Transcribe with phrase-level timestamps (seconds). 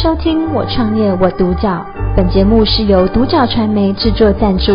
[0.00, 1.68] 收听《我创业我独角》，
[2.16, 4.70] 本节目是由独角传媒制作赞助，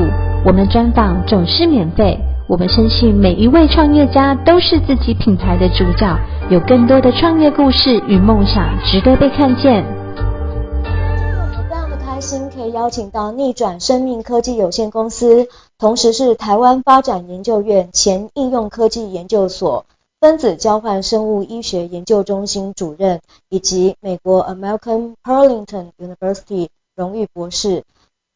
[0.45, 2.19] 我们专访总是免费。
[2.45, 9.85] 我们深信每一位创业家都是自己品牌的主角，有更多的创业故事与梦想值得被看见。
[9.85, 10.91] 我
[11.39, 15.47] 们非常的开心，可以邀请到逆转生命科技有限公司，
[15.79, 19.85] 同时是台湾发展研究院前应用科技研究所。
[20.23, 23.19] 分子交换生物医学研究中心主任，
[23.49, 27.83] 以及美国 American Perlington University 荣誉博士。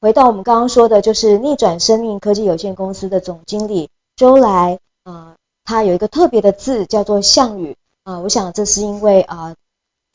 [0.02, 9.56] 回到我们刚刚说的，就是逆转生命科技有限公司的总经理周来啊，他有一个特别的字叫做项羽啊，我想这是因为啊。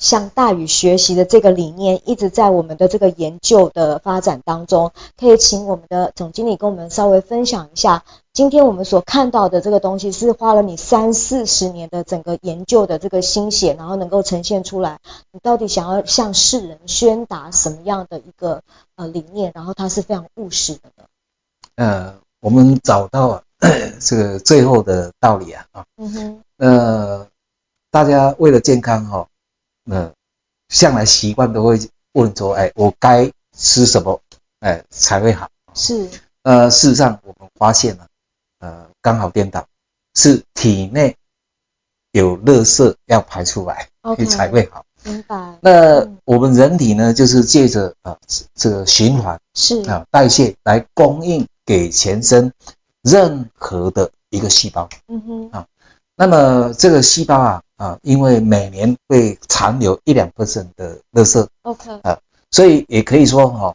[0.02, 8.02] 向大宇学习的这个理念一直在我们的这个研究的发展当中，可以请我们的总经理跟我们稍微分享一下，
[8.32, 14.98] 今天我们所看到的这个东西是花了你三四十年的整个研究的这个心血，然后能够呈现出来，
[15.30, 18.62] 你到底想要向世人宣达什么样的一个
[18.96, 19.52] 呃理念？
[19.54, 21.04] 然后它是非常务实的呢。
[21.76, 23.40] 呃，我们找到
[24.00, 27.26] 这个最后的道理啊啊，嗯哼，呃，
[27.92, 29.28] 大家为了健康哈、哦。
[29.84, 30.12] 那
[30.68, 31.78] 向来习惯都会
[32.12, 34.20] 问说：“哎，我该吃什么，
[34.60, 36.08] 哎才会好？”是。
[36.42, 38.06] 呃，事实上我们发现了，
[38.58, 39.64] 呃，刚好颠倒，
[40.14, 41.16] 是体内
[42.10, 44.84] 有热色要排出来，okay, 才会好。
[45.04, 45.58] 明白。
[45.60, 48.18] 那我们人体呢，就是借着啊
[48.54, 52.52] 这个循环是啊代谢来供应给全身
[53.02, 54.88] 任何的一个细胞。
[55.06, 55.50] 嗯哼。
[55.50, 55.66] 啊，
[56.16, 57.62] 那么这个细胞啊。
[57.76, 62.16] 啊，因为每年会残留一两 percent 的垃圾，OK，啊，
[62.52, 63.74] 所以也可以说哈，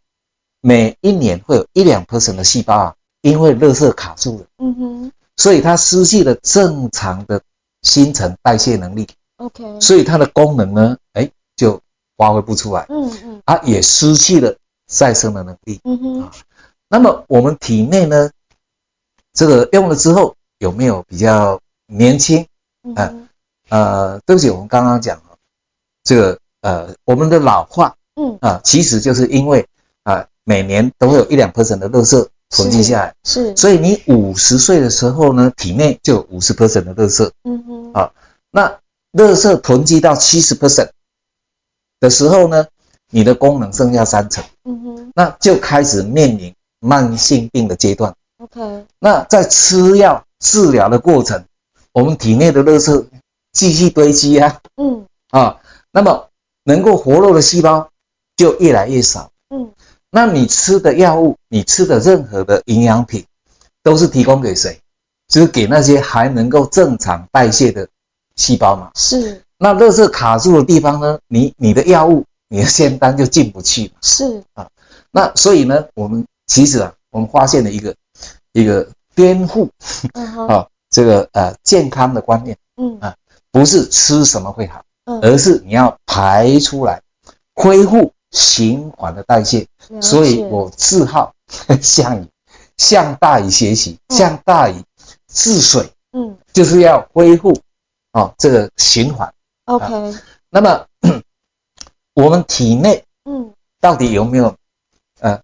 [0.62, 7.42] 每一年会有一两 percent 的细胞啊，因为垃圾卡住了，嗯哼，所以它失去了正常的
[7.82, 11.82] 新陈代谢能力，OK，所以它的功能呢，哎，就
[12.16, 16.32] 发挥不出来，嗯嗯，它也失去了再生的能力，嗯哼，啊
[16.88, 18.32] 那么我们体内呢，
[19.34, 22.46] 这个用了之后有没有比较年轻？
[22.96, 23.14] 啊？
[23.70, 25.38] 呃，对不起，我们刚刚讲了
[26.04, 28.38] 这个呃，我们的老化，嗯。
[28.40, 29.68] 啊，其实就是因为
[30.04, 33.58] 啊，每年都会有一两 percent 的垃圾囤积下来，是，是。
[33.58, 38.12] 所以你五十岁的时候呢，体内就有五十 percent 的垃圾，嗯哼，啊，
[38.52, 38.80] 那
[39.12, 40.92] 垃圾囤积到七十 percent
[42.00, 42.68] 的时候呢，
[43.10, 51.44] 你的功能剩下三成，嗯哼，那就开始面临慢性病的阶段，OK，那在吃药治疗的过程，
[51.98, 53.06] 我们体内的垃圾。
[53.54, 55.60] 继续堆积啊，嗯啊，
[55.92, 56.30] 那么
[56.64, 57.90] 能够活络的细胞
[58.36, 59.72] 就越来越少，嗯，
[60.12, 63.26] 那你吃的药物，你吃的任何的营养品，
[63.82, 64.80] 都是提供给谁？
[65.28, 67.88] 就是给那些还能够正常代谢的
[68.36, 68.92] 细胞嘛。
[68.94, 69.42] 是。
[69.58, 71.18] 那垃圾卡住的地方呢？
[71.28, 73.92] 你你的药物，你的仙丹就进不去。
[74.04, 74.70] 是啊，
[75.10, 77.96] 那所以呢，我们其实啊，我们发现了一个
[78.52, 79.70] 一个颠覆，
[80.14, 83.16] 嗯啊，这个呃健康的观念，嗯啊。
[83.52, 87.04] 不是吃什么会好，嗯而是你要排出来，
[87.54, 89.68] 恢复循环的代谢。
[90.02, 91.36] 所以我自号
[91.82, 92.28] 向你，
[92.78, 94.84] 向大禹学习，向大禹
[95.28, 95.88] 治水。
[96.14, 97.56] 嗯，就是要恢复
[98.14, 99.32] 哦这个循环。
[99.66, 100.16] OK，
[100.50, 100.88] 那么
[102.16, 104.56] 我们体内嗯到底有没有
[105.20, 105.40] 呃，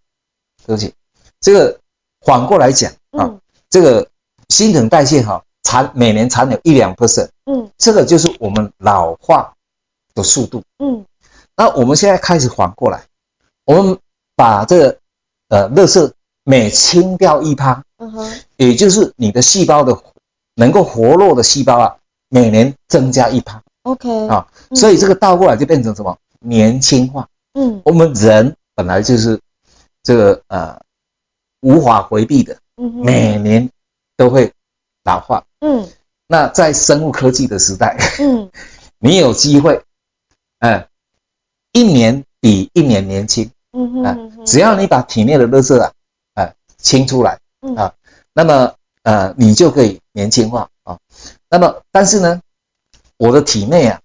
[0.65, 0.91] 对不起，
[1.39, 1.79] 这个
[2.21, 4.07] 反过来讲啊，这个
[4.53, 5.43] 新陈代谢哈。
[5.65, 9.53] 残每年残留一两 percent，嗯，这个就是我们老化
[10.13, 11.05] 的速度，嗯，
[11.55, 13.05] 那我们现在开始反过来，
[13.63, 13.97] 我们
[14.35, 14.97] 把这个
[15.47, 16.11] 呃，垃圾
[16.43, 19.97] 每清掉一趴，嗯哼，也就是你的细胞的
[20.53, 21.95] 能够活络的细胞啊，
[22.27, 26.17] 每年增加一趴，OK，啊，所以这个倒过来就变成什么？
[26.41, 29.39] 年轻化，嗯，我们人本来就是
[30.03, 30.77] 这个呃
[31.61, 33.69] 无法回避的，嗯，每年
[34.17, 34.51] 都会
[35.03, 35.43] 老化。
[35.59, 35.87] 嗯，
[36.27, 38.49] 那在生物科技的时代，嗯，
[38.99, 39.83] 你有机会，
[40.59, 40.87] 嗯，
[41.71, 45.91] 一年比一年年轻，嗯嗯，只要你把体内的垃圾啊，
[46.35, 47.39] 呃，清出来，
[47.75, 47.93] 啊，
[48.33, 50.97] 那么呃，你就可以年轻化啊。
[51.49, 52.41] 那么，但是呢，
[53.17, 54.01] 我的体内啊，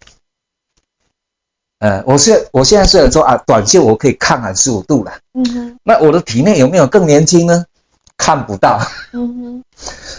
[1.79, 7.65] 呃，我现我现在虽然说啊，短袖我可以抗寒十五度了，嗯哼，那我的体内有没有更年轻呢？
[8.17, 8.81] 看不到，
[9.13, 9.65] 嗯哼，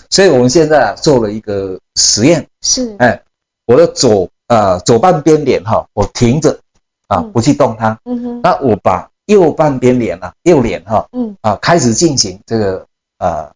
[0.09, 3.21] 所以我们现在啊做了一个实验，是，哎，
[3.65, 6.59] 我的左呃左半边脸哈，我停着
[7.07, 11.35] 啊，不去动它，嗯哼，那我把右半边脸啊，右脸哈，嗯。
[11.41, 12.85] 啊开始进行这个
[13.19, 13.51] 呃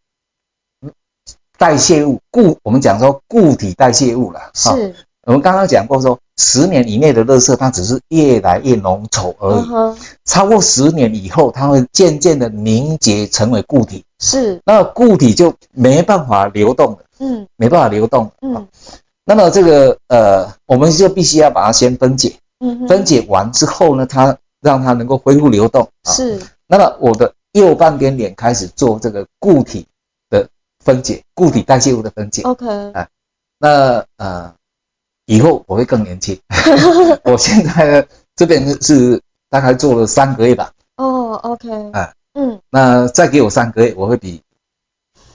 [1.57, 4.93] 代谢物固，我们讲说固体代谢物了，是，
[5.25, 18.67] 我们刚刚讲过说，十年以内的垃圾它只是越来越浓稠而已，嗯、超过十年以后，它会渐渐的凝结成为固体，是，那固体就没办法流动了，嗯，没办法流动，嗯，
[19.25, 26.11] 那么这个呃，我们就必须要把它先分解，嗯，分解完之后呢，它让它能够恢复流动，啊。
[26.11, 29.85] 是，那么我的右半边脸开始做这个固体
[30.29, 30.47] 的
[30.79, 33.07] 分解，固体代谢物的分解，OK，啊，
[33.59, 34.53] 那呃。
[35.25, 36.37] 以后我会更年轻。
[37.23, 40.73] 我现在呢，这边是大概做了三个月吧。
[40.97, 41.69] 哦，OK。
[41.93, 42.13] 哎，嗯，
[42.73, 44.41] 那再给我三个月，我会比，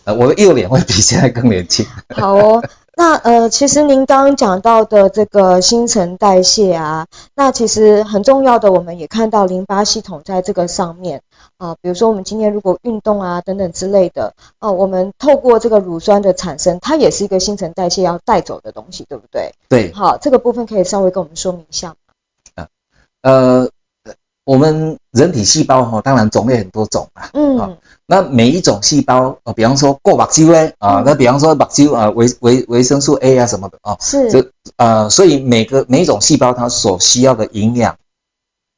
[0.03, 1.87] 呃，我的右脸会比现在更年轻。
[2.11, 2.65] 好哦。
[2.97, 7.07] 那呃，其实您刚刚讲到的这个新陈代谢啊，
[7.37, 11.23] 那其实很重要的，我们也看到淋巴系统在这个上面
[11.59, 19.55] 啊、呃，比如说我们今天如果运动啊等等之类的，哦、呃，我们透过这个乳酸的产生，它也是一个新陈代谢要带走的东西，对不对？
[19.69, 19.93] 对。
[19.93, 21.95] 好，这个部分可以稍微跟我们说明一下吗？
[22.57, 22.69] 啊，
[23.23, 23.71] 呃。
[24.49, 27.29] 我们人体细胞哈，当然种类很多种啊。
[27.35, 27.77] 嗯。
[28.07, 33.95] 那每一种细胞啊，比方说过目睭呢啊，那比方说目睭啊，维维维生素 A 啊什么的啊。
[34.01, 34.31] 是。
[34.33, 34.43] 就
[34.79, 37.95] 呃，所以每个每一种细胞它所需要的营养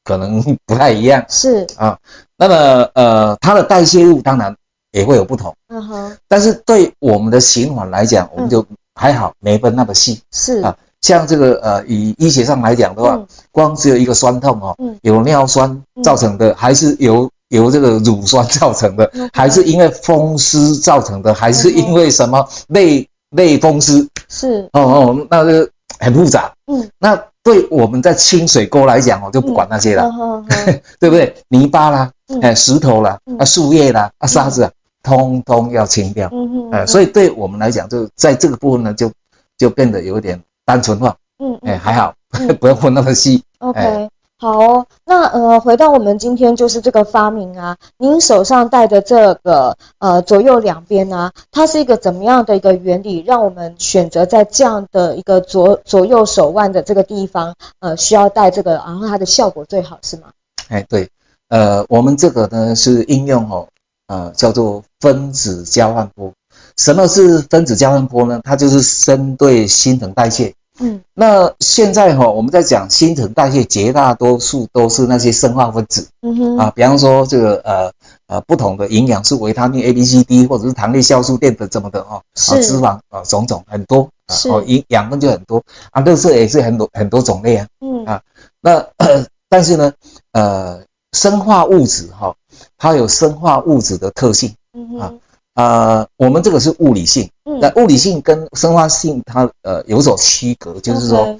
[0.02, 1.24] 可能不太一样。
[1.28, 1.68] 是。
[1.76, 1.96] 啊，
[2.36, 4.56] 那么呃，它的代谢物当然
[4.90, 5.54] 也会有不同。
[5.68, 6.16] 嗯哼。
[6.26, 8.66] 但是对我们的循环来讲，我们就
[8.96, 10.20] 还好，没分那么细。
[10.32, 10.62] 是。
[10.62, 10.76] 啊。
[11.00, 24.06] 像这个呃，以医学上来讲的话，嗯、光只有一个酸痛哦，嗯、有尿酸造成的，嗯、还是由由这个乳酸造成的，嗯、还是因为风湿造成的，嗯、还是因为什么类类风湿？
[24.28, 24.68] 是。
[24.72, 25.68] 哦哦，那个
[25.98, 26.52] 很复杂。
[26.66, 30.44] 嗯，那对我们在清水沟来讲哦，就不管那些了，嗯、
[31.00, 31.34] 对不对？
[31.48, 32.10] 泥巴啦，
[32.42, 34.70] 哎、嗯，石头啦，啊，树叶啦，啊，沙子啊，
[35.02, 36.28] 通通要清掉。
[36.30, 39.10] 嗯嗯，呃，所以对我们来讲，就在这个部分呢，就
[39.56, 40.38] 就变得有点。
[40.70, 43.42] 单纯化，嗯，哎，还好，嗯、 不要问那么细。
[43.58, 44.08] OK，哎、
[44.38, 60.28] 好、哦，那呃，回到我们今天就是这个发明啊，您手上戴的这个呃左右两边啊，它是一个怎么样的一个原理，让我们选择在这样的一个左左右手腕的这个地方，呃，需要戴这个，然后它的效果最好是吗？
[60.68, 61.10] 哎，对，
[61.48, 63.66] 呃，我们这个呢是应用哦，
[64.06, 66.32] 呃，叫做分子交换波。
[66.76, 68.40] 什么是分子交换波呢？
[68.44, 70.54] 它就是针对新陈代谢。
[70.80, 76.08] 嗯，那现在哈，我们在讲新陈代谢，绝大多数都是那些生化分子。
[76.22, 77.92] 嗯哼，啊，比方说这个呃
[78.26, 87.66] 呃不同的营养素，维他命 A、B、C、D，或者是糖类、酵素、淀粉什么的哦，啊，脂肪啊，种种很多啊，哦，营养分就很多啊，热色也是很多很多种类啊。
[87.80, 88.22] 嗯啊，
[88.60, 88.86] 那
[89.50, 89.92] 但是呢，
[90.32, 92.34] 呃，生化物质哈，
[92.78, 94.54] 它有生化物质的特性。
[94.72, 95.00] 嗯哼。
[95.00, 95.12] 啊
[95.52, 101.38] 呃，我们这个是物理性，那物理性跟生化性它呃有所区隔，就是说，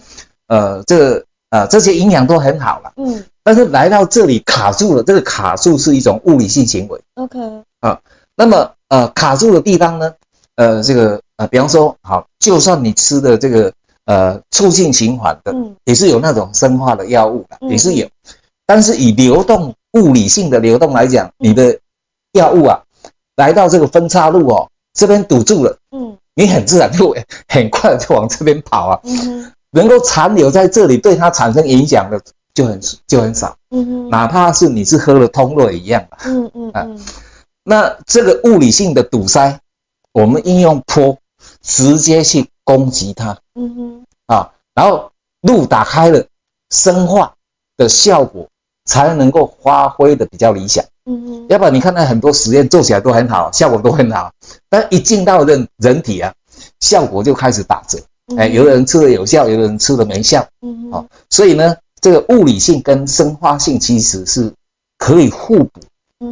[0.49, 7.39] 呃，这个呃这些营养都很好了，嗯，但是来到这里卡住了，这个卡住是一种物理性行为，OK，
[7.81, 8.01] 啊，
[8.35, 10.15] 那么呃卡住的地方呢，
[10.57, 13.73] 呃这个呃比方说好，就算你吃的这个
[14.07, 18.09] 呃促进循环的，嗯，也是有那种生化的药物的，也是有，
[18.67, 21.79] 但是以流动物理性的流动来讲，你的
[22.33, 22.81] 药物啊。
[23.37, 26.00] 来到这个分岔路哦，这边堵住了，嗯，
[26.35, 27.15] 你很自然就
[27.49, 32.21] 很快就往这边跑啊，嗯，能够残留在这里对它产生影响的
[32.55, 36.87] 就很就很少，嗯哼，哪怕是你是喝了通络一样，嗯嗯啊，
[37.63, 39.61] 那这个物理性的堵塞，
[40.13, 41.19] 我们应用坡
[41.63, 45.13] 直接去攻击它，嗯哼，啊，然后
[45.43, 46.25] 路打开了，
[46.71, 47.35] 生化
[47.77, 48.49] 的效果
[48.85, 50.85] 才能够发挥的比较理想。
[51.11, 54.33] 嗯，要不然你看那很多实验做起来都很好，效果都很好，
[54.69, 56.33] 但一进到人人体啊，
[56.79, 57.99] 效果就开始打折。
[58.37, 60.47] 哎，有的人吃了有效，有的人吃了没效。
[60.63, 64.53] 嗯哼，所以呢，这个物理性跟生化性其实是
[64.99, 65.81] 可以互补，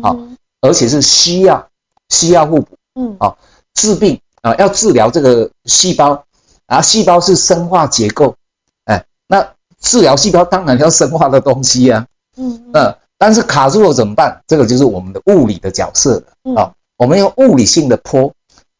[0.00, 0.16] 好，
[0.60, 1.68] 而且是需要
[2.08, 2.76] 需要互补。
[2.94, 3.36] 嗯，好，
[3.74, 6.24] 治病啊，要治疗这个细胞
[6.66, 8.36] 啊，细胞是生化结构，
[8.84, 12.06] 哎，那治疗细胞当然要生化的东西呀。
[12.36, 12.94] 嗯嗯。
[13.18, 14.42] 但是卡住了怎么办？
[14.46, 16.72] 这个就是我们的物理的角色了啊！
[16.96, 18.32] 我们用物理性的坡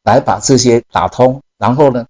[0.05, 2.07] 来把这些打通，然后呢，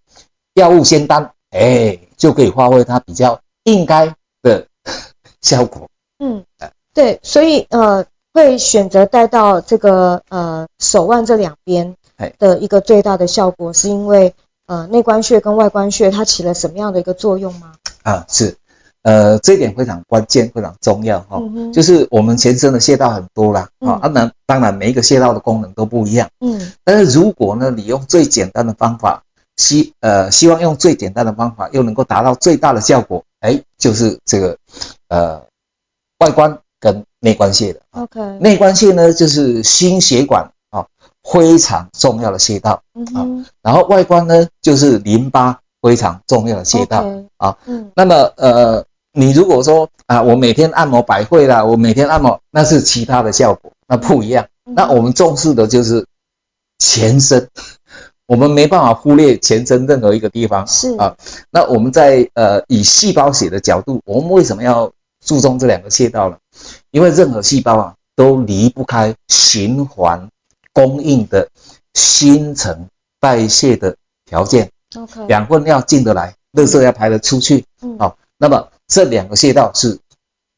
[0.52, 4.66] 药物仙丹，哎，就可以发挥它比较应该的
[5.40, 5.88] 效果。
[6.18, 6.44] 嗯，
[6.92, 8.04] 对，所以呃，
[8.34, 11.96] 会选择带到这个呃手腕这两边
[12.38, 14.34] 的一个最大的效果，是因为
[14.66, 17.74] 呃内关穴跟外关穴它起了什么样的一个作用吗？
[18.02, 18.56] 啊，是。
[19.02, 21.38] 呃，这一点非常关键，非常重要哈。
[21.40, 21.72] 嗯哼。
[21.72, 26.28] 就是我们全身的穴道很多啦，啊，当然当然每一个穴道的功能都不一样。
[26.40, 26.72] 嗯。
[26.84, 29.22] 但是如果呢，你用最简单的方法
[29.56, 34.56] 希呃希望用最简单的方法又能够达到最大的效果，哎，就是这个
[35.08, 35.42] 呃
[36.18, 37.80] 外观跟内关穴的。
[37.90, 40.86] OK，内关穴呢就是心血管啊
[41.22, 42.82] 非常重要的穴道
[43.14, 43.26] 啊，
[43.62, 47.04] 然后外观呢就是淋巴非常重要的穴道
[47.36, 47.56] 啊。
[47.66, 54.46] 嗯，那么呃你如果说啊我每天按摩百会啦，我每天按摩那是其他的效果，那不一样。
[54.64, 56.06] 那我们重视的就是
[56.78, 57.48] 全身。
[58.28, 61.16] 我们没办法忽略全身任何一个地方，是啊。
[61.50, 64.92] 那我们在呃以细胞学的角度，我们为什么要
[65.24, 66.36] 注重这两个穴道呢？
[66.90, 70.28] 因为任何细胞啊都离不开循环
[70.74, 71.48] 供应的
[71.94, 74.70] 新陈代谢的条件。
[74.96, 77.64] OK，养分要进得来，热色要排得出去。
[77.82, 78.16] 嗯，好。
[78.38, 79.98] 那么这两个穴道是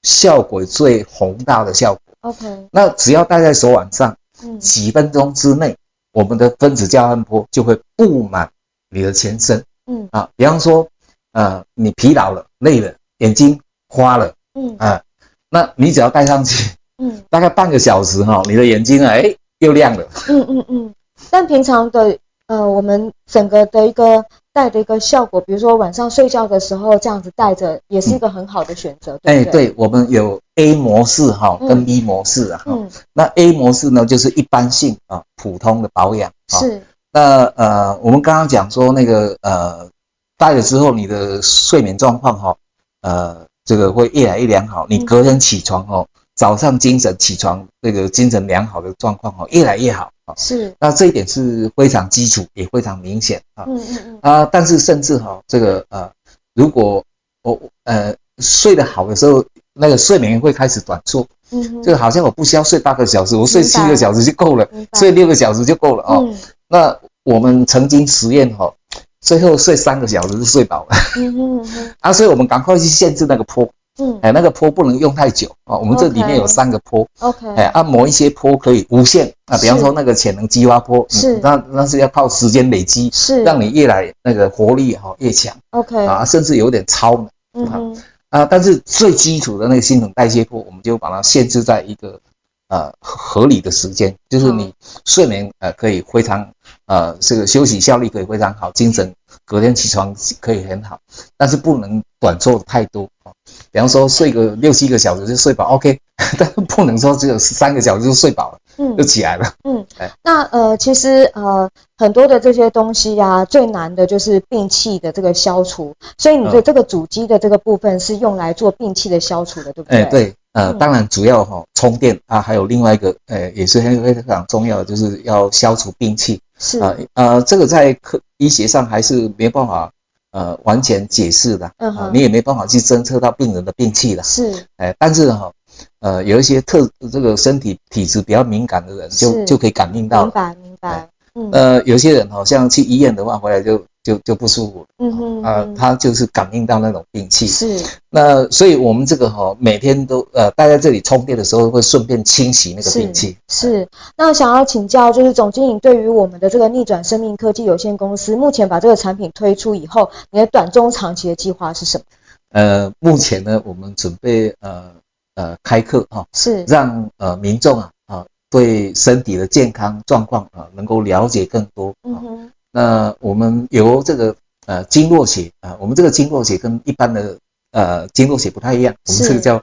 [0.03, 2.01] 效果最宏大的效果。
[2.21, 5.77] OK，那只要戴在手腕上，嗯，几分钟之内。
[6.13, 8.51] 我们的分子交换波就会布满
[8.89, 10.89] 你的全身，嗯啊，比方说，
[11.31, 15.03] 呃，你疲劳了、累了，眼睛花了，嗯啊，
[15.49, 20.95] 那你只要戴上去，嗯，大概半个小时哈，你的眼睛啊，哎，又亮了，嗯嗯嗯。
[21.31, 22.19] 但平常的，
[22.49, 24.25] 呃，我们整个的一个。
[24.53, 29.67] 戴的一个效果，比如说晚上睡觉的时候这样子戴着，也是一个很好的选择，对不对？
[29.69, 32.61] 对，我们有 A 模式哈，跟 B 模式啊。
[32.67, 32.91] 嗯。
[33.13, 36.33] 那 A 模式呢，就是一般性啊，普通的保养。
[36.49, 36.83] 是。
[37.13, 39.89] 那呃，我们刚刚讲说那个呃，
[40.37, 42.57] 戴了之后你的睡眠状况哈，
[43.03, 46.09] 呃，这个会越来越良好，你隔天起床哦。
[46.35, 50.35] 早上精神起床，这个精神良好的状况哦，越来越好啊。
[50.37, 53.65] 是，那这一点是非常基础，也非常明显啊。
[53.67, 54.19] 嗯嗯嗯。
[54.23, 56.11] 啊，但是甚至哈，这个呃，
[56.55, 57.05] 如果
[57.43, 61.27] 我呃睡得好的时候，那个睡眠会开始短促。
[61.51, 61.83] 嗯。
[61.83, 66.29] 就好像我不需要睡八个小时，我睡七个小时就够了，睡六个小时就够了哦。
[66.69, 68.73] 那我们曾经实验哈，
[69.21, 70.97] 最后睡三个小时就睡饱了。
[71.17, 71.95] 嗯嗯嗯。
[72.01, 73.69] 啊，所以我们赶快去限制那个坡。
[74.01, 75.77] 嗯，哎，那个坡不能用太久啊。
[75.77, 79.59] 我们这里面有三个坡，OK，哎，按摩一些坡可以无限啊。
[79.59, 87.97] 比方说那个潜能激发坡，是，那那是要靠时间累积，是，让你越来那个活力哈越强，OK，啊，甚至有点超能，嗯
[88.31, 92.21] 啊，但是最基础的那个新陈代谢坡，我们就把它限制在一个
[92.69, 94.73] 呃合理的时间，就是你
[95.05, 96.53] 睡眠呃可以非常
[96.87, 99.13] 呃这个休息效率可以非常好，精神
[99.45, 101.01] 隔天起床可以很好，
[101.37, 103.33] 但是不能短坐太多啊。
[103.73, 106.01] 比方说睡个六七个小时就睡饱，OK，
[106.39, 120.03] 但不能说只有三个小时就睡饱了，嗯，就起来了，嗯，哎，那呃，其实呃，很多的这些东西呀、啊，最难的就是病气的这个消除，所以你的这个主机的这个部分是用来做病气的消除的，对不对？
[120.03, 126.81] 哎，对，呃，当然主要哈、哦、充电啊，还有另外一个，呃，也是很非常重要的，就是要消除病气，是。
[126.81, 129.93] 啊，呃，这个在科医学上还是没办法。
[130.33, 135.53] 呃，完全解释的，嗯啊，你也没办法去侦测到病人的病气了，是，哎，但是哈，
[136.01, 143.85] 呃，有一些特这个身体体质比较敏感的人就，就就可以感应到，明白明白，嗯，呃，有些人好像去医院的话，回来就。
[144.03, 153.37] 就就不舒服，嗯哼，啊，他就是感应到那种病气，是，那所以我们这个哈，每天都呃待在这里充电的时候，会顺便清洗那个病气。
[153.49, 162.05] 是，那想要请教，就是总经理对于我们的这个逆转生命科技有限公司，目前把这个产品推出以后，你的短中长期的计划是什么？
[162.53, 164.93] 呃，目前呢，我们准备呃
[165.35, 166.65] 呃开课哈，是。
[166.65, 172.53] 让呃民众啊啊对身体的健康状况啊能够了解更多，嗯哼。
[172.73, 174.37] 那我们由这个
[174.67, 177.39] 呃经络学啊，我们这个经络学跟一般的
[177.73, 179.63] 呃经络学不太一样，我们这个叫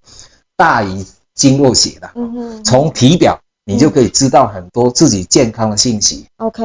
[0.55, 6.25] 大于经络学的，嗯哼，从体表你就可以知道很多自己健康的信息。
[6.37, 6.63] OK，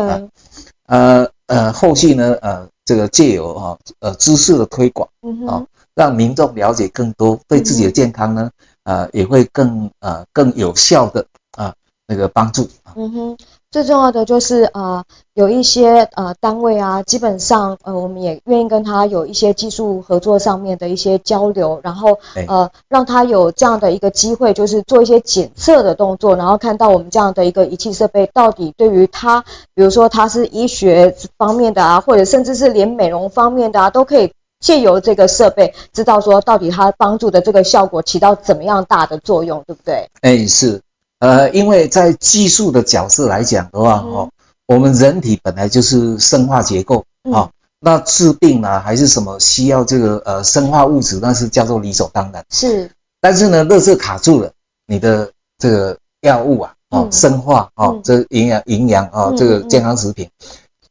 [0.87, 5.09] 呃呃，后续呢呃这个借由啊呃知识的推广，
[5.47, 8.51] 啊让民众了解更多，对自己的健康呢
[8.85, 11.75] 呃也会更呃更有效的啊
[12.07, 12.69] 那个帮助。
[12.97, 13.37] 嗯哼。
[13.73, 15.03] 最重要的就是呃
[15.33, 29.43] 有一些呃单位啊，基本上呃我们也愿意跟他有一些技术合作上面的一些交流，然后呃让他有这样的一个机会，就是做一些检测的动作，然后看到我们这样的一个仪器设备到底对于他，
[29.75, 40.11] 比如说他是医学方面的啊，或者甚至是连美容方面的啊，都可以借由这个设备知道说到底他帮助的这个效果起到怎么样大的作用，对不对？
[40.21, 40.83] 哎，是。
[41.23, 44.31] 呃，因为在技术的角色来讲的话，哈、嗯，
[44.67, 52.45] 我们人体本来就是生化结构，啊、嗯，那治病呢，还是什么需要这个呃生化物质，那是叫做理所当然。
[52.51, 54.51] 是，但是呢，热色卡住了，
[54.89, 60.29] 你的这个药物啊，哦、嗯，生化，哦、嗯，这营养营养啊，这个健康食品，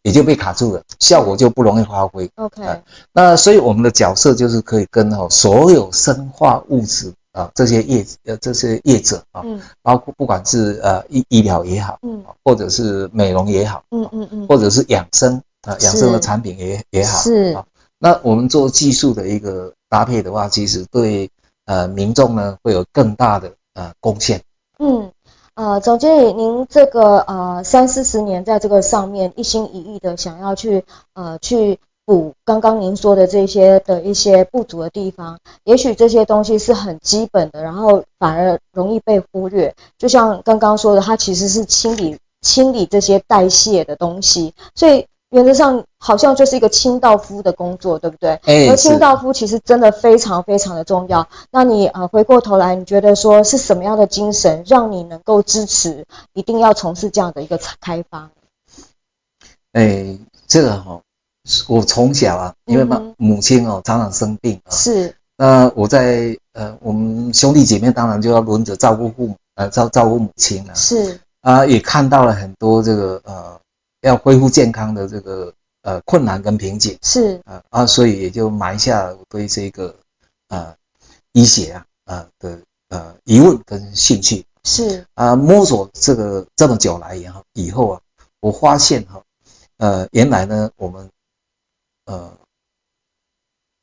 [0.01, 2.31] 也就被卡住了，效果就不容易发挥。
[2.35, 17.65] OK，、呃、那所以我们的角色就是可以跟哈所有生化物质啊这些业呃这些业者啊，嗯，包括不管是呃医医疗也好，嗯，或者是美容也好，嗯嗯嗯，或者是养生啊养生的产品也也好，是啊，
[17.99, 21.29] 那我们做技术的一个搭配的话，其实对
[21.65, 24.41] 呃民众呢会有更大的呃贡献。
[24.79, 25.11] 嗯。
[25.53, 39.75] 呃，总经理，您这个呃三四十年在这个上面一心一意的想要去呃去补刚刚您说的这些的一些不足的地方，也许这些东西是很基本的，然后反而容易被忽略。
[39.97, 45.05] 就像刚刚说的，它其实是清理清理这些代谢的东西，所以。
[45.31, 48.31] 原则上好像就是一个清道夫的工作，对不对？
[48.43, 51.25] 欸、而清道夫其实真的非常非常的重要。
[51.49, 58.29] 那你呃回过头来，你觉得说是什么样的精神让你能够支持，一定要从事这样的一个开发？
[59.71, 61.01] 哎、欸，这个哈、哦，
[61.67, 65.15] 我从小啊，因为妈母亲哦常常生病啊，是。
[65.37, 71.19] 那我在呃我们兄弟姐妹当然就要轮着照顾父母呃照照顾母亲了，是。
[71.41, 73.59] 啊，也看到了很多这个呃。
[74.01, 79.93] 要恢复健康的这个呃困难跟瓶颈是啊啊，所以也就埋下了我对这个
[80.47, 80.73] 呃
[81.33, 82.57] 医学啊啊的
[82.89, 88.01] 呃疑问跟兴趣是啊，摸索这个这么久来以后以后啊，
[88.39, 89.21] 我发现哈
[89.77, 91.07] 呃原来呢我们
[92.05, 92.37] 呃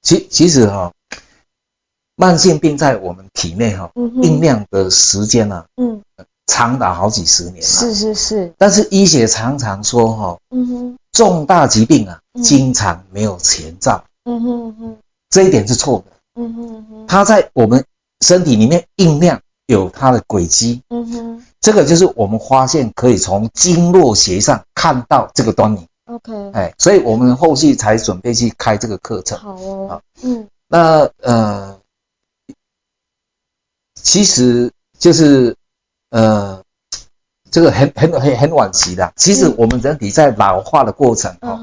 [0.03, 0.93] 其其实哈
[2.17, 6.03] 慢性病在我们体内哈酝酿的时间呢嗯。
[6.51, 8.53] 长达好几十年了，是是是。
[8.57, 14.97] 但是医学常常说哈，嗯哼，重大疾病啊，经常没有前兆，嗯哼哼，
[15.29, 17.85] 这一点是错的，嗯哼哼，它在我们
[18.23, 31.79] 身体里面酝酿有它的轨迹，嗯哼，这个就是我们发现可以从经络学上看到这个端倪，OK，哎，所以我们后续才准备去开这个课程，好哦，嗯，那呃，
[33.95, 35.55] 其实就是。
[36.11, 36.65] 呃，
[37.51, 39.13] 这个很很很很惋惜的。
[39.15, 41.61] 其实我们人体在老化的过程啊，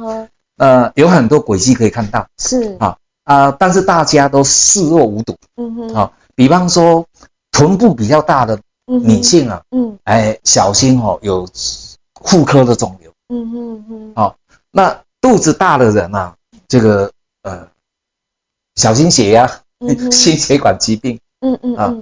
[0.57, 2.77] 嗯、呃，有很多轨迹可以看到，是。
[2.79, 5.35] 啊啊，但是大家都视若无睹。
[5.55, 7.07] 嗯哼，啊，比方说
[7.51, 11.49] 臀部比较大的女性啊，嗯，哎，小心哦，有
[12.21, 13.11] 妇科的肿瘤。
[13.29, 14.37] 嗯嗯嗯，好，
[14.71, 16.35] 那肚子大的人啊，
[16.67, 17.11] 这个
[17.43, 17.67] 呃，
[18.75, 21.19] 小心血压、嗯、心血管疾病。
[21.39, 21.95] 嗯嗯啊，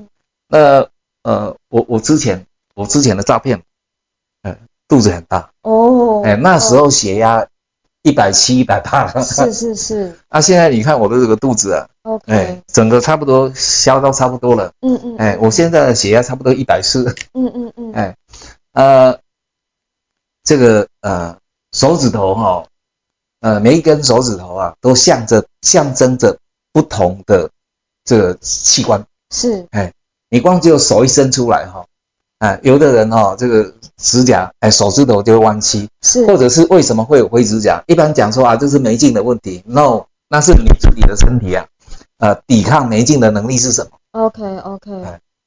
[0.48, 0.88] 那。
[1.24, 3.64] 呃，我我之前我之前的照片，
[4.42, 4.58] 呃，
[4.90, 5.52] 肚子很大。
[5.62, 7.48] 哦，哎，那时候血压
[8.02, 9.06] 一百七一百八。
[9.06, 10.18] 了，是是是。
[10.28, 18.18] 啊，现在你看我的这个肚子啊，OK，哎，整个差不多消到差不多了，嗯嗯，哎，我现在的血压差不多一百四，嗯嗯嗯，哎，
[18.74, 19.18] 呃，
[20.44, 21.38] 这个呃
[21.72, 22.68] 手指头哈、哦，
[23.42, 26.38] 呃每一根手指头啊，都象征象征着
[26.72, 27.50] 不同的
[28.04, 29.94] 这个器官，是，哎。
[30.30, 31.86] 你光只有手一伸出来哈，
[32.40, 37.84] 啊，有的人哈，这个指甲哎，手指头就会弯曲，是，或者是为什么会有灰指甲？
[37.86, 39.62] 一般讲说啊，这是霉菌的问题。
[39.68, 41.68] No，那是你自己的身体啊，
[42.18, 44.92] 呃，抵抗霉菌的能力是什么？OK OK，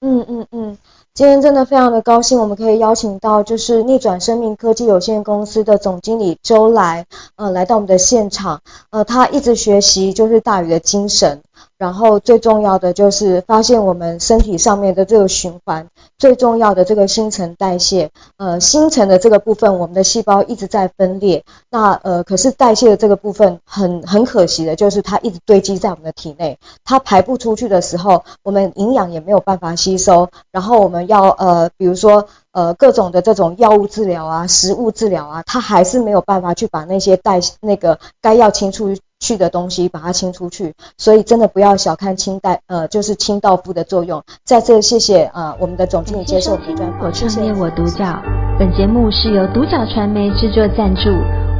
[0.02, 0.78] 嗯嗯嗯，
[1.16, 11.40] 今天真的非常的高兴，我们可以邀请到就是逆转生命科技有限公司的总经理周来，呃，来到我们的现场，呃，他一直学习就是大禹的精神。
[11.78, 21.44] 然后最重要的就是发现我们身体上面的这个循环，最重要的这个新陈代谢，呃，新陈的这个部分，我们的细胞一直在分裂。
[21.70, 30.28] 那呃，可是代谢的这个部分很很可惜的，就是它一直堆积在我们的体内，它排不出去的时候，我们营养也没有办法吸收。
[30.50, 44.22] 然后我们要呃，比如说呃，各种的这种药物治疗啊，食物治疗啊，它还是没有办法去把那些代那个该要清除去的东西把它清出去，所以真的不要小看清代呃，就是清道夫的作用。
[44.44, 47.00] 再次谢谢呃我们的总经理接受我们的专访。
[47.00, 48.22] 我创业我独角，
[48.56, 51.10] 本节目是由独角传媒制作赞助，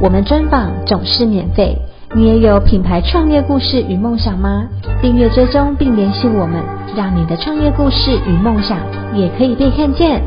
[0.01, 1.77] 我们专访总是免费。
[2.15, 4.65] 你也有品牌创业故事与梦想吗？
[5.01, 6.63] 订阅追踪并联系我们，
[6.95, 8.79] 让你的创业故事与梦想
[9.13, 10.21] 也可以被看见。